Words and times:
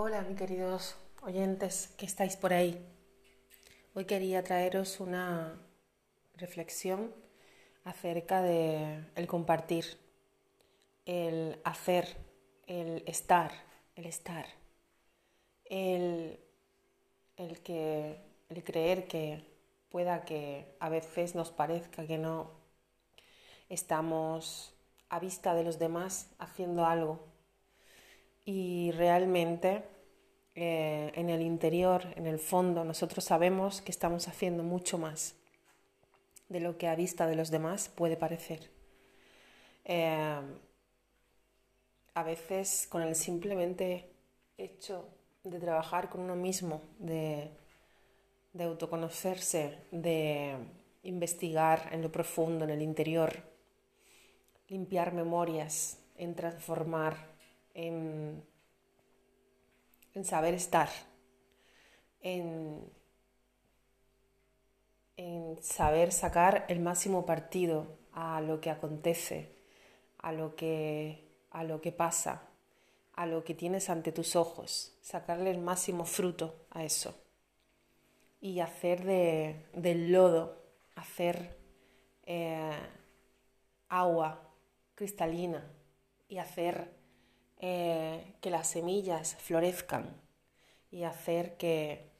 Hola, 0.00 0.22
mis 0.22 0.38
queridos 0.38 0.94
oyentes 1.22 1.88
que 1.96 2.06
estáis 2.06 2.36
por 2.36 2.52
ahí. 2.52 2.80
Hoy 3.94 4.04
quería 4.04 4.44
traeros 4.44 5.00
una 5.00 5.58
reflexión 6.36 7.12
acerca 7.82 8.40
de 8.40 9.04
el 9.16 9.26
compartir, 9.26 9.98
el 11.04 11.60
hacer, 11.64 12.16
el 12.68 13.02
estar, 13.08 13.50
el 13.96 14.06
estar, 14.06 14.46
el, 15.64 16.38
el 17.36 17.60
que 17.62 18.20
el 18.50 18.62
creer 18.62 19.08
que 19.08 19.42
pueda 19.90 20.24
que 20.24 20.76
a 20.78 20.90
veces 20.90 21.34
nos 21.34 21.50
parezca 21.50 22.06
que 22.06 22.18
no 22.18 22.52
estamos 23.68 24.72
a 25.08 25.18
vista 25.18 25.54
de 25.54 25.64
los 25.64 25.80
demás 25.80 26.30
haciendo 26.38 26.86
algo 26.86 27.37
y 28.48 28.92
realmente 28.92 29.82
eh, 30.54 31.12
en 31.14 31.28
el 31.28 31.42
interior, 31.42 32.06
en 32.16 32.26
el 32.26 32.38
fondo, 32.38 32.82
nosotros 32.82 33.22
sabemos 33.22 33.82
que 33.82 33.92
estamos 33.92 34.26
haciendo 34.26 34.62
mucho 34.62 34.96
más 34.96 35.34
de 36.48 36.60
lo 36.60 36.78
que 36.78 36.88
a 36.88 36.94
vista 36.94 37.26
de 37.26 37.36
los 37.36 37.50
demás 37.50 37.90
puede 37.90 38.16
parecer. 38.16 38.70
Eh, 39.84 40.40
a 42.14 42.22
veces 42.22 42.86
con 42.88 43.02
el 43.02 43.14
simplemente 43.16 44.08
hecho 44.56 45.06
de 45.44 45.60
trabajar 45.60 46.08
con 46.08 46.22
uno 46.22 46.34
mismo, 46.34 46.80
de, 46.98 47.50
de 48.54 48.64
autoconocerse, 48.64 49.76
de 49.90 50.56
investigar 51.02 51.90
en 51.92 52.00
lo 52.00 52.10
profundo, 52.10 52.64
en 52.64 52.70
el 52.70 52.80
interior, 52.80 53.42
limpiar 54.68 55.12
memorias, 55.12 55.98
en 56.16 56.34
transformar 56.34 57.37
en, 57.78 58.42
saber 60.24 60.54
estar, 60.54 60.88
en, 62.20 62.90
en 65.16 65.62
saber 65.62 66.10
sacar 66.10 66.66
el 66.68 66.80
máximo 66.80 67.24
partido 67.24 67.86
a 68.12 68.40
lo 68.40 68.60
que 68.60 68.70
acontece, 68.70 69.54
a 70.18 70.32
lo 70.32 70.56
que, 70.56 71.24
a 71.52 71.62
lo 71.62 71.80
que 71.80 71.92
pasa, 71.92 72.42
a 73.14 73.26
lo 73.26 73.44
que 73.44 73.54
tienes 73.54 73.90
ante 73.90 74.10
tus 74.10 74.34
ojos, 74.34 74.96
sacarle 75.00 75.50
el 75.52 75.60
máximo 75.60 76.04
fruto 76.04 76.66
a 76.70 76.84
eso 76.84 77.14
y 78.40 78.58
hacer 78.58 79.04
de, 79.04 79.66
del 79.72 80.10
lodo, 80.10 80.64
hacer 80.96 81.56
eh, 82.26 82.76
agua 83.88 84.42
cristalina 84.96 85.64
y 86.28 86.38
hacer 86.38 86.97
eh, 87.60 88.34
que 88.40 88.50
las 88.50 88.68
semillas 88.68 89.36
florezcan 89.36 90.08
y 90.90 91.02
hacer 91.02 91.56
que, 91.56 92.10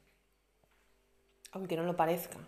aunque 1.51 1.77
no 1.77 1.83
lo 1.83 1.95
parezca, 1.95 2.39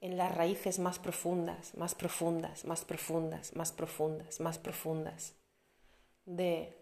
en 0.00 0.16
las 0.16 0.34
raíces 0.34 0.78
más 0.78 0.98
profundas, 0.98 1.74
más 1.76 1.94
profundas, 1.94 2.64
más 2.64 2.84
profundas, 2.84 3.54
más 3.54 3.72
profundas, 3.72 4.40
más 4.40 4.58
profundas 4.58 5.34
de 6.24 6.76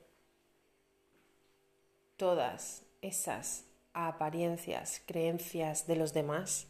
todas 2.17 2.83
esas 3.01 3.65
apariencias, 3.93 5.03
creencias 5.07 5.87
de 5.87 5.97
los 5.97 6.13
demás, 6.13 6.69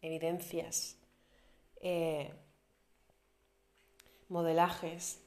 evidencias, 0.00 0.96
eh, 1.80 2.32
modelajes 4.28 5.20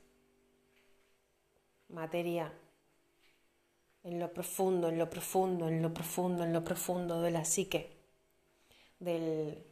materia 1.94 2.52
en 4.04 4.20
lo 4.20 4.34
profundo, 4.34 4.90
en 4.90 4.98
lo 4.98 5.10
profundo, 5.10 5.68
en 5.68 5.82
lo 5.82 5.94
profundo, 5.94 6.44
en 6.44 6.54
lo 6.54 6.64
profundo 6.64 7.22
de 7.22 7.32
la 7.32 7.46
psique, 7.46 7.96
del, 9.00 9.64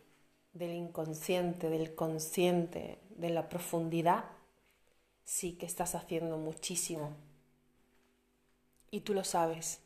del 0.54 0.74
inconsciente, 0.74 1.70
del 1.70 1.94
consciente, 1.96 3.00
de 3.10 3.30
la 3.30 3.50
profundidad, 3.50 4.26
sí 5.26 5.54
que 5.54 5.66
estás 5.66 5.96
haciendo 5.96 6.38
muchísimo. 6.38 7.12
Y 8.90 9.02
tú 9.02 9.14
lo 9.14 9.24
sabes. 9.24 9.82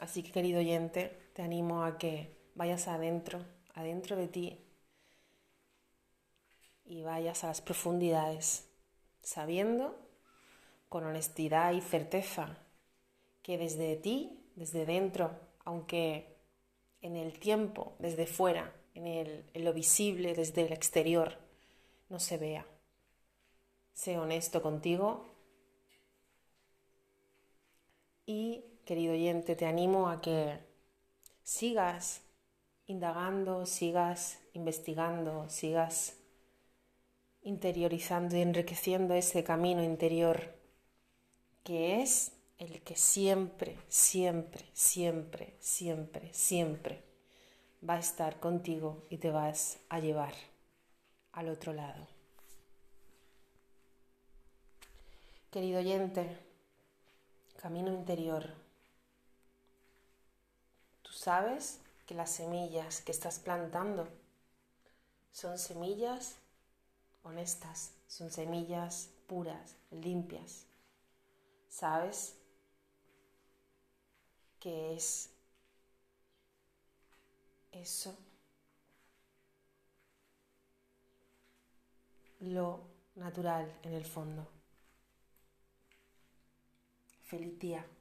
Así 0.00 0.22
que 0.22 0.32
querido 0.32 0.60
oyente, 0.60 1.30
te 1.34 1.42
animo 1.42 1.84
a 1.84 1.98
que 1.98 2.36
vayas 2.54 2.88
adentro, 2.88 3.44
adentro 3.74 4.16
de 4.16 4.28
ti, 4.28 4.58
y 6.84 7.02
vayas 7.02 7.44
a 7.44 7.48
las 7.48 7.60
profundidades, 7.60 8.66
sabiendo 9.22 10.07
con 10.88 11.04
honestidad 11.04 11.72
y 11.72 11.80
certeza 11.80 12.58
que 13.42 13.58
desde 13.58 13.96
ti, 13.96 14.38
desde 14.56 14.86
dentro, 14.86 15.30
aunque 15.64 16.36
en 17.00 17.16
el 17.16 17.38
tiempo, 17.38 17.94
desde 17.98 18.26
fuera, 18.26 18.74
en, 18.94 19.06
el, 19.06 19.44
lo 19.54 19.72
visible, 19.72 20.34
desde 20.34 20.66
el 20.66 20.72
exterior, 20.72 21.38
no 22.08 22.18
se 22.18 22.38
vea. 22.38 22.66
Sé 23.92 24.18
honesto 24.18 24.62
contigo 24.62 25.26
y, 28.26 28.64
querido 28.84 29.12
oyente, 29.12 29.56
te 29.56 29.66
animo 29.66 30.08
a 30.08 30.20
que 30.20 30.58
sigas 31.42 32.22
indagando, 32.86 33.66
sigas 33.66 34.40
investigando, 34.52 35.48
sigas 35.48 36.16
interiorizando 37.42 38.36
y 38.36 38.42
enriqueciendo 38.42 39.14
ese 39.14 39.44
camino 39.44 39.82
interior 39.82 40.57
que 41.68 42.00
es 42.00 42.32
el 42.56 42.80
que 42.80 42.96
siempre, 42.96 43.76
siempre, 43.90 44.70
siempre, 44.72 45.54
siempre, 45.60 46.32
siempre 46.32 47.04
va 47.86 47.96
a 47.96 47.98
estar 47.98 48.40
contigo 48.40 49.04
y 49.10 49.18
te 49.18 49.30
vas 49.30 49.76
a 49.90 50.00
llevar 50.00 50.32
al 51.32 51.50
otro 51.50 51.74
lado. 51.74 52.08
Querido 55.50 55.80
oyente, 55.80 56.38
camino 57.60 57.92
interior, 57.92 58.54
tú 61.02 61.12
sabes 61.12 61.80
que 62.06 62.14
las 62.14 62.30
semillas 62.30 63.02
que 63.02 63.12
estás 63.12 63.40
plantando 63.40 64.08
son 65.32 65.58
semillas 65.58 66.36
honestas, 67.24 67.92
son 68.06 68.30
semillas 68.30 69.10
puras, 69.26 69.76
limpias, 69.90 70.64
¿Sabes 71.68 72.36
qué 74.60 74.94
es 74.94 75.30
eso? 77.72 78.16
Lo 82.40 82.80
natural 83.14 83.72
en 83.82 83.92
el 83.92 84.04
fondo. 84.04 84.46
Feliz. 87.24 87.97